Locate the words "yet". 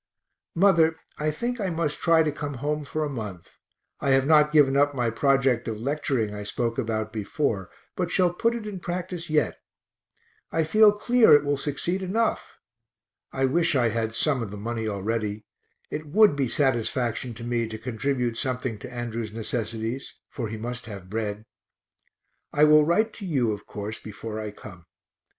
9.29-9.59